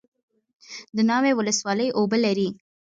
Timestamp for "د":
0.95-0.97